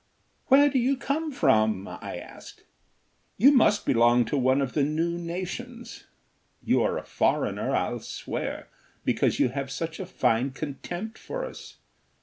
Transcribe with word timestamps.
"Where 0.47 0.67
do 0.67 0.79
you 0.79 0.97
come 0.97 1.31
from?" 1.31 1.87
I 1.87 2.17
asked. 2.17 2.63
"You 3.37 3.51
must 3.51 3.85
belong 3.85 4.25
to 4.25 4.35
one 4.35 4.59
of 4.59 4.73
the 4.73 4.81
new 4.81 5.15
nations. 5.19 6.07
You 6.63 6.81
are 6.81 6.97
a 6.97 7.03
foreigner, 7.05 7.75
I'll 7.75 7.99
swear, 7.99 8.67
because 9.05 9.37
you 9.39 9.49
have 9.49 9.69
such 9.69 9.99
a 9.99 10.07
fine 10.07 10.53
contempt 10.53 11.19
for 11.19 11.45
us. 11.45 11.77